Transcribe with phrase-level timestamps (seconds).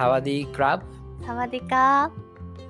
[0.00, 1.26] サワディークラブ。
[1.26, 2.10] サワディカ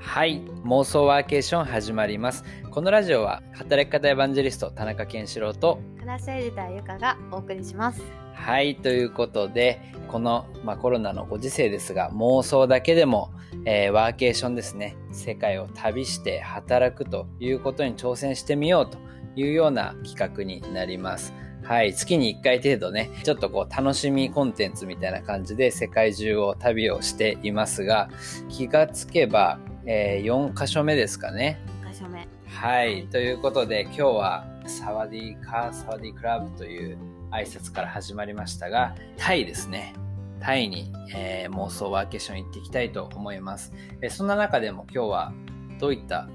[0.01, 2.43] はい妄想ワーケーション始まります。
[2.73, 8.03] このラジオは働き方エヴァンジェリスト田中健志郎とークラッシュエディターゆかがお送りします。
[8.35, 13.31] はいということでこの、まあ、コロナのご時世ですが妄想だけでも、
[13.65, 14.97] えーワーケーションですね。
[15.13, 18.99] 世界を旅して働くということに挑戦してみようと
[19.37, 28.09] いうような企画になりますはい月に1回程度ねちょっとこう楽しみコンテンツみたいな感じで世界中を旅をしていますが
[28.49, 33.07] 気がつけば、え4箇所目ですかね1箇所目はい。
[33.07, 36.99] ということで、今日はサワディーカーサワディークラブという
[37.31, 39.95] 挨拶から始まりましたが、タイですね。
[40.41, 43.73] タイに、えー妄想ワーケーション行っていきたいと思います。
[44.03, 45.33] えーそんな中でも今日は
[45.79, 46.29] どういった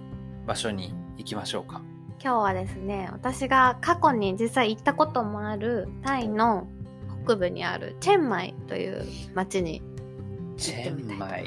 [0.48, 1.82] 場所に行きましょうか？
[2.26, 6.68] 今日はですね私が過去に実際行ったこともあるタイの
[7.24, 9.84] 北部にあるチェンマイという町に
[10.58, 11.46] チェンマイ。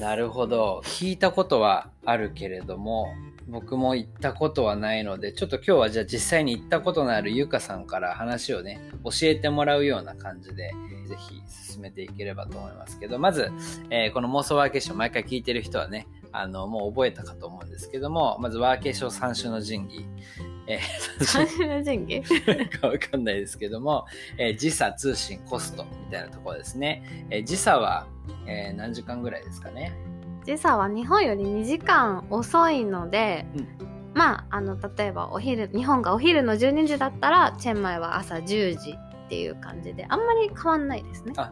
[0.00, 0.82] なるほど。
[0.84, 3.14] 聞いたことはあるけれども、
[3.46, 10.72] 僕も行ったことはないので、ちょっと今日はじゃあ実際に行ったことのあるゆかさんから話をね、教えてもらうような感じで、
[11.06, 13.52] ぜひ進めていければと思いますけど、まず、
[13.90, 20.06] えーこの妄想ワーケーション毎回聞いてる人はね、あの、もう覚えたかと思うんですけども、まずワーケーション三種の神器。
[20.66, 20.80] えー
[21.24, 24.06] 三種の神器か わかんないですけども、
[24.38, 27.26] えー時差、通信、コストみたいなところですね。
[27.30, 28.06] えー時差は、
[28.46, 29.92] えー何時間ぐらいですかね？
[30.44, 33.68] 時差は日本より2時間遅いので、うん
[34.14, 38.92] まああの例えばお昼日本がお昼の12時だったらチェンマイは朝10時
[39.26, 41.50] っていう感じであんまり変わんないですねあ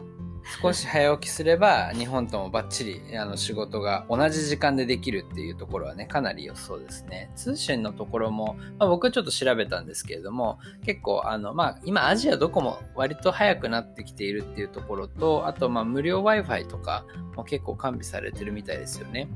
[0.61, 7.31] 少し早起きすれば日本ともバッチリあの仕事が同じ時間でできるっていうところはねかなり予想ですね。
[7.35, 17.05] 通信のところも、まあ、僕はちょっと調べたんですけれども結構あのまあ今アジアどこも割と早くなってきているっていうところとあとまあ無料 Wi-Fi とか
[17.35, 19.27] も結構完備されてるみたいですよね。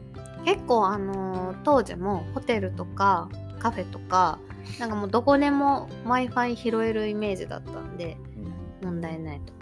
[0.46, 3.30] 結構あのー当時もホテルとか
[3.60, 4.40] カフェとか
[4.80, 8.18] なんかもうどこでも w i f i 拾えるイメージだったんで
[8.82, 9.54] 問題ないと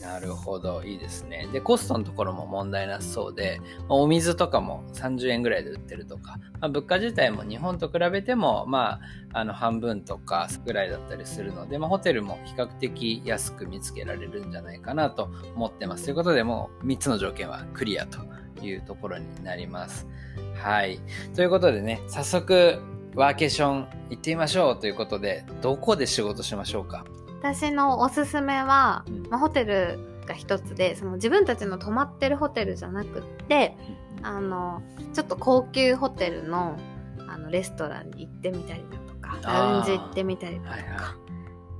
[0.00, 1.48] なるほどいいですね。
[1.52, 9.00] でコストのところも問題なさそうでお水とかも30円ぐらいで売ってるとか、まあ、物価自体も日本と比べてもま
[9.32, 16.04] ああの半分とかぐらいだったりするので、まあ、ホテルも比較的安く見つけられるんじゃないかなと思ってます。
[16.04, 18.18] ということでもう3つの条件はクリアと
[18.62, 20.06] いうところになります。
[20.54, 21.00] はい。
[21.34, 22.78] ということでね早速
[23.14, 27.04] ワーケーション行ってみましょうということでどこで仕事しましょうか？
[27.40, 29.28] 私のおすすめは、うん。
[29.30, 33.76] まあ、ホテルが一つでその自分たちの泊まってるホテルじゃなくって
[34.22, 34.82] あの
[35.14, 36.78] ちょっと高級ホテルの
[37.26, 41.14] あのレストランに行ってみたりだとかラウンジ行ってみたりだとか、はいは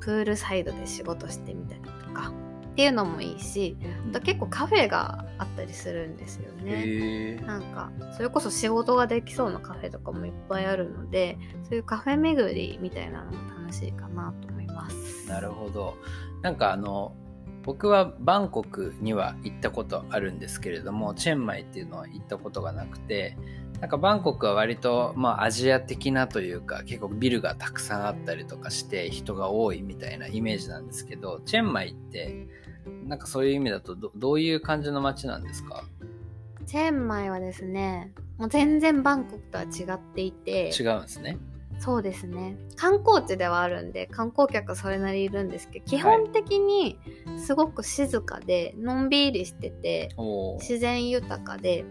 [0.01, 2.33] プールサイドで仕事してみたりとか
[2.71, 3.77] っていうのもいいし
[4.11, 7.43] あと結構カフェがあったりするんですよね。
[7.45, 15.29] なんかそれこそ仕事ができそうなカフェとかもいっぱいあるのでそういうカフェ巡りみたいなのも楽しいかなと思います。
[15.29, 15.97] なるほど。
[16.43, 17.15] なんかあの、
[17.65, 23.37] 僕はバンコクには行ったことあるんですけれども、チェンマイっていうのは行ったことがなくて、
[23.81, 32.49] なんかバンコクは割と、まあアジア的なというか、結構ビルがたくさんあったりとかして人が多いみたいなイメージなんですけど、チェンマイって、
[33.05, 35.85] なんかそういう意味だとどどういう感じの街なんですか？
[36.65, 41.39] チェンマイはですねもう全然バンコクとは違っていて違うんですね。
[41.81, 42.57] そうですね。
[42.77, 46.99] 観光地ではあるんで観光客はそれなりいるんですけど基本的に
[47.39, 50.11] すごく静かでのんびりしてて
[50.61, 51.85] 自然豊かで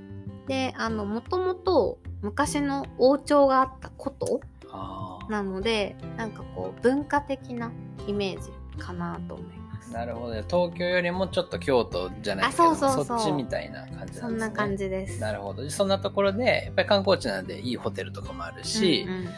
[0.47, 5.31] であのもともと昔の王朝があった古都あー。
[5.31, 7.71] なのでなんかこう文化的な
[8.07, 9.91] イメージかなと思います。
[9.91, 10.43] なるほどね。
[10.49, 13.17] 東京よりもちょっと京都じゃないけど、あそうそうそう。
[13.19, 14.21] っちみたいな感じなんですね。
[14.21, 15.19] そんな感じです。
[15.19, 15.69] なるほど。
[15.69, 19.29] そんなところで、やっぱり観光地なんでいいホテルとかもあるし、うんうん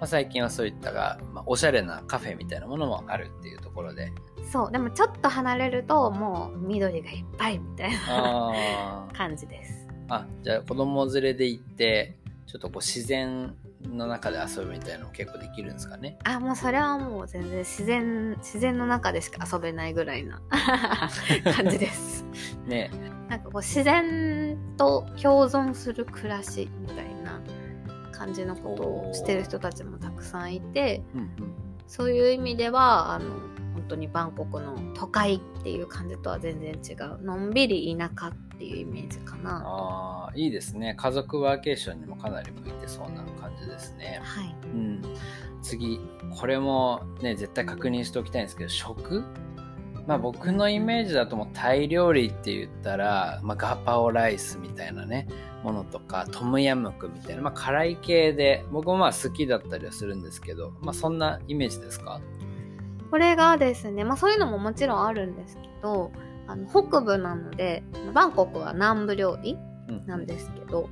[0.00, 4.12] まあ、最近はそういったが、まあ、おしゃれなカフェみたいなものもあるっていうところで。
[4.50, 12.14] そうでもちょっと離れるともう緑がいっぱいみたいな感じですあ、じゃあ子供連れで行って、
[12.46, 16.18] ちょっとこう自然の中で遊ぶみたいなのも結構できるんですかね？
[16.24, 20.40] あもうそれはもう全然自然自然の中でしか遊べないぐらいな
[21.54, 22.24] 感じです
[22.66, 22.90] ね。
[23.28, 27.17] なんかこう自然と共存する暮らしみたいな
[28.18, 31.28] 感じのことをしてる人たちもたくさんいてうんうん。
[31.86, 33.30] そういう意味ではあの
[33.74, 40.94] 本当にバンコクの都会っていう感じとは全然違うのんびり田舎っていうイメージかなああ、いいですね。
[40.98, 44.20] 家族ワーケーションにもかなり向いてそうな感じですね。
[44.22, 45.02] はいうん。
[45.62, 46.00] 次、
[46.36, 49.24] これもね、絶対確認しておきたいんですけど、食？
[50.08, 55.28] まあ僕のイメージだともうタイ料理って言ったら、まあ、ガパオライスみたいなね
[55.62, 62.20] ものとかトムヤムクみたいな、まあ、辛い系で僕もまあ好きだったりはするんですけど、まあ、そんなイメージですか？
[63.10, 66.10] これがですね、まあそういうのももちろんあるんですけど、
[66.46, 67.82] あの北部なので、
[68.12, 69.56] バンコクは南部料理
[70.06, 70.90] なんですけど、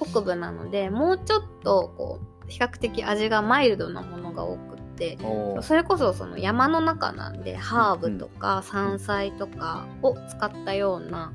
[0.00, 5.18] 北部なので、もうちょっとこう、比較的味がマイルドなものが多くって、
[5.62, 11.32] それこそその山の中なんで、ハーブとか山菜とかを使ったような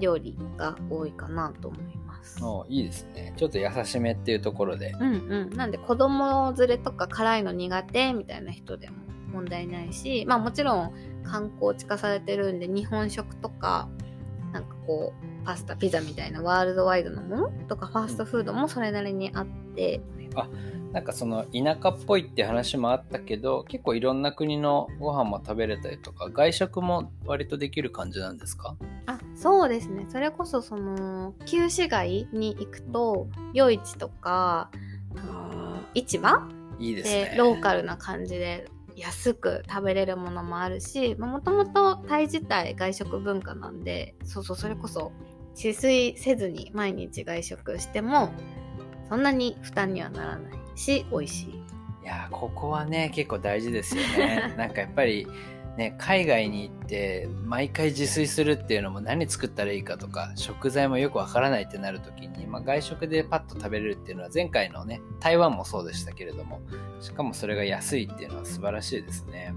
[0.00, 2.44] 料理が多いかなと思います。
[2.44, 3.32] おいいですね。
[3.36, 4.94] ちょっと優しめっていうところで。
[5.00, 5.56] うんうん。
[5.56, 8.96] なんで子供連れとか辛いの苦手みたいな人でも
[9.32, 10.92] 問題ないし、まあもちろん
[11.22, 13.88] 観光地化されてるんで日本食とか、
[14.52, 20.00] なんかこう、パスタ、ピザみたいなワールドワイドなものとかファーストフードもそれなりにあって、
[20.96, 28.76] なんかその田舎っぽいって話もあったけど結構いろんな国のご飯も食べれたりとか外食も割とできる感じなんですか？
[29.04, 30.06] あ、そうですね。
[30.08, 34.70] それこそその、旧市街に行くと、夜市とか、
[35.92, 36.48] 市場？
[36.78, 38.66] いいですでねローカルな感じで
[38.96, 45.12] 安く食べれるものもあるしもともとタイ自体外食文化なんでそうそうそれこそ
[45.54, 48.30] 自炊せずに毎日外食しても
[49.08, 51.62] そんなに負担にはならないし美味しい。
[52.04, 55.26] いやーここはね結構大事ですよね なんかやっぱり
[55.76, 66.60] ね海外に行って毎回自炊するっていうのも何作ったらいいかとか食材もよくわからないってなる時に、まあ、外食でパッと食べれるっていうのは前回のね台湾もそうでしたけれども
[67.00, 69.52] しかもそれが安いっていうのは素晴らしいですね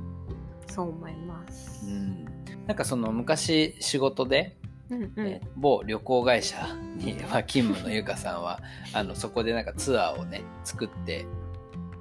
[0.66, 1.86] そう思います。
[1.88, 2.30] うん
[2.70, 4.56] なんかその昔仕事で、
[4.90, 5.28] うんうん。
[5.28, 6.58] えー某旅行会社
[6.96, 8.62] に、 まあ、勤務のゆかさんは
[8.94, 11.26] あのそこでなんかツアーをね作って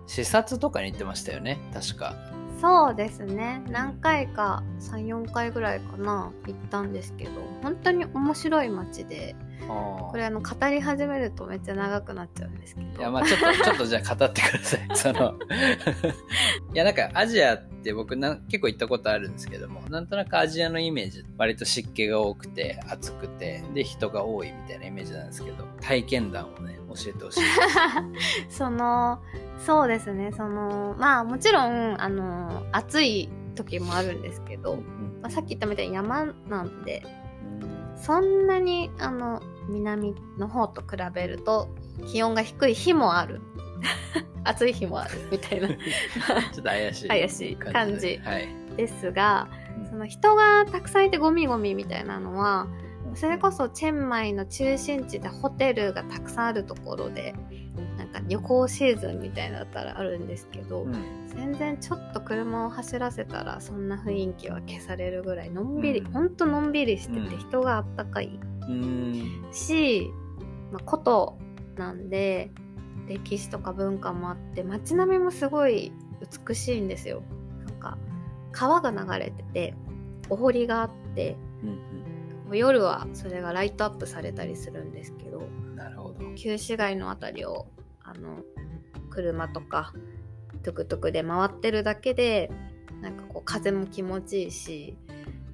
[0.06, 1.58] 視察とかに行ってましたよね。
[1.72, 2.14] 確か。
[2.60, 3.62] そうですね。
[3.70, 7.30] 何回か34回ぐらいかな行ったんですけど
[7.62, 13.00] 本当に面白い街でここれあの語り始めるとめっちゃ長くなっちゃうんですけど。
[13.00, 14.88] いやまあちょっとちょっとじゃあ語ってください。
[14.94, 15.34] その。
[16.74, 27.40] いやなんかアジアって僕な結構行ったことあるんですけどもなんとなくアジアのイメージ割と湿気が多くて暑くてで人が多いみたいなイメージなんですけど体験談をね教えてほしい。
[28.48, 29.20] その
[29.64, 30.32] そうですね。
[30.36, 34.76] そのまあもちろんあの暑い時もあるんですけど、
[35.20, 37.02] まあ、さっき言ったみたいに山なんで
[38.00, 41.68] そんなにあの南の方と比べると
[42.10, 43.40] 気温が低い日もある。
[44.44, 45.68] 暑い日もあるみたいな。
[45.68, 48.18] ちょっと怪しい怪しい感じ。
[48.18, 48.48] はい。
[48.76, 49.48] ですが
[49.78, 49.86] うん。
[49.90, 52.66] その人がたくさんいてゴミゴミみたいなのは
[53.14, 57.34] それこそチェンマイの中心地でホテルがたくさんあるところで
[58.20, 60.94] か旅行シーズンみたいだったらあるんですけど、うん。
[61.28, 66.12] 全然ちょっと車を走らせたらそんな雰囲気は消されるぐらいのんびり、うん。
[66.12, 67.38] ほんとのんびりしててうん。
[67.38, 68.38] 人があったかい。
[68.68, 69.48] うん。
[69.52, 70.10] し、
[70.72, 71.38] まあ、古都
[71.76, 72.50] なんで
[73.06, 75.92] 歴史とか文化もあって街並みもすごい
[76.46, 77.22] 美しいんですよ。
[77.66, 77.98] なんか
[78.52, 79.74] 川が流れてて
[80.28, 86.34] お堀があってうん夜はそれがライトアップされたりするんですけどうんなるほど。
[86.34, 87.66] 旧市街のあたりを
[88.14, 88.42] あの
[89.10, 89.92] 車とか
[90.62, 92.50] トゥクトゥクで回ってるだけで
[93.00, 94.96] なんかこう風も気持ちいいし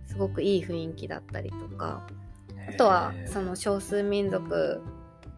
[0.06, 2.06] すごくいい雰囲気だったりとか
[2.68, 4.82] あとはその少数民族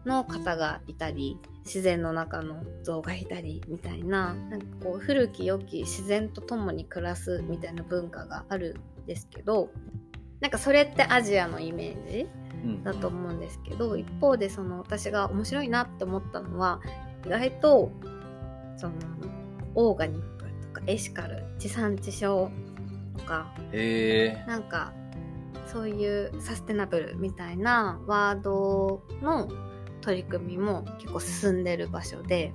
[0.05, 9.69] の方がいたり自然の中の像がいたりみたいななんかこう古き良き自然と共に暮らすみたいな文化があるんですけど
[10.39, 12.27] なんかそれってアジアのイメージ
[12.63, 16.79] うんだと思うんですけど一方でその私が面白いなって思ったのは
[17.25, 17.91] 意外と
[18.77, 18.93] その
[19.75, 22.49] オーガニックとかエシカル地産地消
[23.17, 23.53] とか
[24.47, 24.93] なんか
[25.65, 29.49] そういうサステナブルみたいなワードの
[30.01, 32.53] 取り組みも結構進んでる場所で、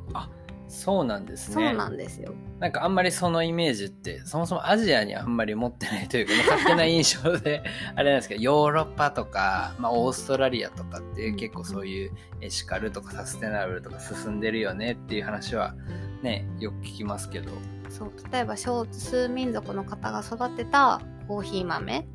[0.73, 1.55] そうなんですね。
[1.55, 2.33] そうなんですよ。
[2.59, 7.63] なんかあんまりそのイメージってそもそもアジアにあんまり持ってないというか、まあ勝手な印象で
[7.95, 15.75] あれなんですけどヨーロッパとか、まあ、オーストラリアとかって結構そういうエシカルとかサステナブルとか進んでるよねっていう話は
[16.23, 17.51] ねよく聞きますけど。
[17.91, 18.13] そう。
[18.33, 22.09] 例えば少数民族の方が育てたコーヒー豆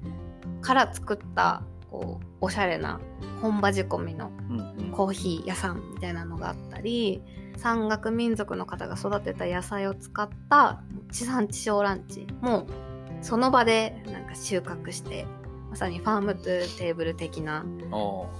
[0.61, 1.61] から作った
[1.91, 2.99] こうおしゃれな
[3.41, 4.91] 本場仕込みのうんうん。
[4.91, 7.21] コーヒー屋さんみたいなのがあったり
[7.57, 12.67] 山岳民族の方が育てた野菜を使った地産地消ランチも
[13.21, 15.25] その場でなんか収穫して
[15.69, 17.65] まさにファームトゥテーブル的な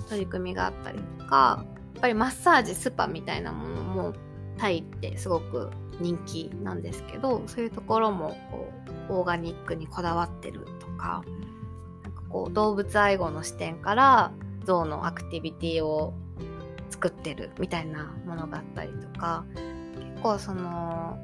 [0.09, 4.13] 取り組みがあったりとかやっぱりマッサージスパみたいなものも
[4.57, 8.71] タイってすごく人気なんですけどそういうところもこ
[9.09, 11.23] うオーガニックにこだわってるとか
[12.03, 14.31] なんかこう動物愛護の視点から
[14.67, 16.13] 象のアクティビティを
[16.89, 19.45] 作ってるみたいなものだったりとか
[19.95, 21.17] 結構その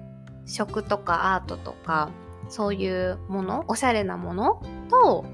[0.46, 2.12] 食とかアートとか
[2.50, 5.26] そういうものおしゃれなものと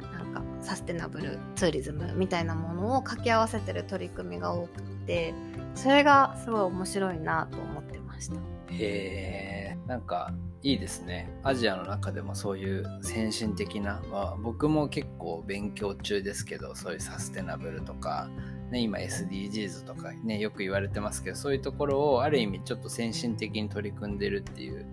[0.00, 5.34] なんかサステナブルツーリズムみたいなものを掛け合わせてる取り組みが多くて
[5.74, 8.36] それがすごい面白いなと思ってました。
[8.70, 9.54] へえ
[9.96, 18.30] んかいいですねアジアの中でもそういう先進的な、まあ、僕も結構勉強中ですけどそういうサステナブルとか、
[18.70, 24.86] ね、今 SDGs とかねよく言われてますけどそういうところをある意味ちょっと先進的に取り組んでるっていう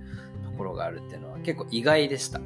[0.44, 2.40] ところがあるっていうのは結構意外でした。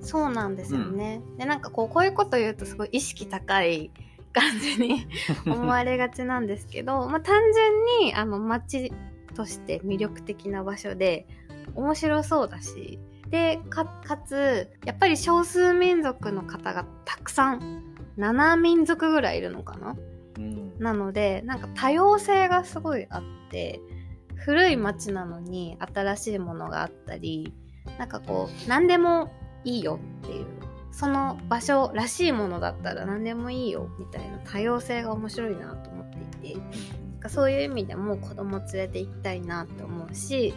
[0.00, 1.22] そうなんですよね。
[1.24, 3.90] うん、でなんかこうこういうこと言うとすごい意識高い
[4.32, 5.06] 感じに
[5.46, 8.92] 思われがちなんですけど、まあ単純にあの街
[9.34, 11.26] として魅力的な場所で
[11.74, 12.98] 面白そうだし
[13.30, 13.86] でか
[14.26, 17.82] つやっぱり少数民族の方がたくさん
[18.18, 19.98] 7民族ぐらいいるのかな、うん、
[20.82, 23.80] なのでなんか多様性がすごいあって
[24.34, 27.54] 古い町なのに新しいものがあったり
[27.98, 29.32] なんかこう何でも
[29.64, 30.46] いいよっていう
[30.90, 36.10] その場所らしいものだったら何でもいいよみたいな多様性が面白いなと思っ
[36.40, 40.52] ていてそういう意味でも子供連れて行きたいなって思うし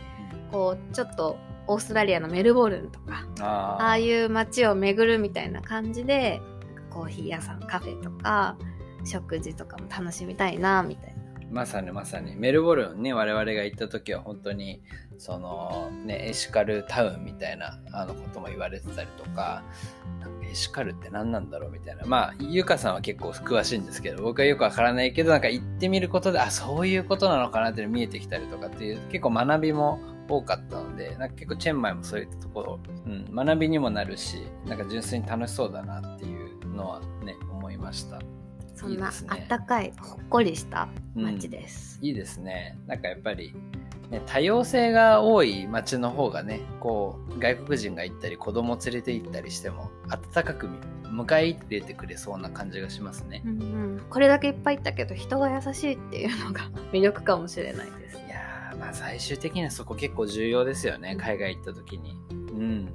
[0.52, 6.42] こうちょっとオーストラリアのメルボルンとかああいう街を巡るみたいな感じで
[6.90, 8.58] コーヒー屋さんカフェとか
[9.06, 11.16] 食事とかも楽しみたいなみたいな。
[11.52, 12.36] まさにまさに。
[12.36, 14.82] メルボルンね我々が行った時は本当に
[15.18, 19.64] そのねエシカルタウンみたいなあのことも言われてたりとか
[20.44, 22.06] エシカルって何なんだろうみたいな。
[22.06, 38.20] まあゆかさんは結構詳しいんですけど僕はよくわからないけどなんか行ってみることであそういうことなのかなって見えてきたりとかっていう結構学びも多かったので、なんか結構チェンマイもそういったところ、うん、学びにもなるし、なんか純粋に楽しそうだなっていうのはね、思いました。
[38.76, 42.78] そんなあったかい、ほっこりした街です、うん、いいですね。
[42.88, 43.54] なんかやっぱり、
[44.10, 50.70] ね、多様性が多い街の方がね、こう、外国人が行ったり、子供連れて行ったりしても、温かく
[51.04, 53.42] 迎え入れてくれそうな感じがしますね。
[53.46, 53.66] うんう
[53.96, 58.18] ん、これだけいっぱい行ったけど、人が優しいっていうのが 魅力かもしれないです。
[58.18, 62.20] いやまあ最終的にはそこ結構重要ですよね、海外行った時に。
[62.30, 62.90] うん。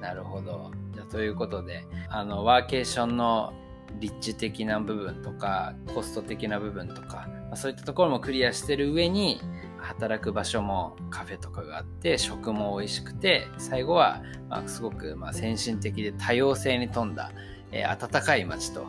[0.00, 0.72] なるほど。
[0.94, 3.52] じゃということで、あの、ワーケーションの
[4.00, 9.40] 立地的な部分とかコスト的な部分とか、まあ、そういったところもクリアしてる上に
[9.78, 17.32] 働く場所もカフェとかがあって食も美味しくて最後はまあすごくまあ先進的で多様性に富んだ、
[17.70, 18.86] えー、温かい街と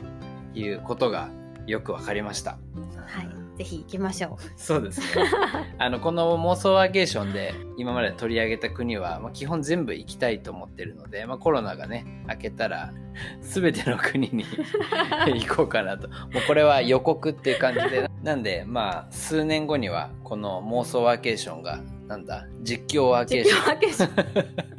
[0.53, 1.29] いうことが
[1.65, 2.57] よく分かりました。
[3.05, 4.51] はいぜひ行きましょう。
[4.55, 5.05] そうですね。
[5.77, 12.93] あの、この妄想ワーケーションで今まで取り上げた国は、まあ、基本全部行きたいと思ってるので、まあ、コロナがね、明けたら、
[13.41, 14.43] すべての国に
[15.27, 16.07] 行こうかなと。
[16.07, 18.09] もうこれは予告っていう感じで。
[18.23, 23.55] なんで、まあ、数年後には、この妄想ワーケーションが、なんだ、実況ワーケーション。
[23.55, 24.73] 実況ワーケーション。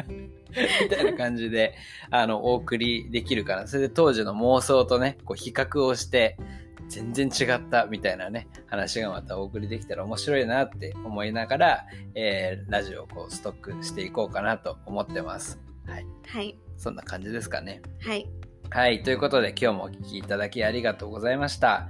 [0.83, 1.75] みたいな感じで、
[2.11, 3.67] あの、お送りできるかな。
[3.67, 6.37] それで当時の妄想とね、こう比較をして、
[6.89, 15.59] 全然違ったみたいなね、話がまたお送りできたら面白いなって思いながら、えー、ラジオをこうストックしていこうかなと思ってます。
[15.87, 16.07] はい。
[16.27, 16.59] はい。
[16.77, 17.83] そんな感じですかね。
[18.01, 18.29] はい。
[18.71, 19.03] はい。
[19.03, 21.89] ということで今日もお聞きいただきありがとうございました。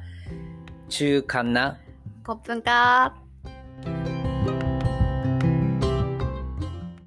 [0.89, 1.81] 中間な
[2.25, 3.24] コップンカー。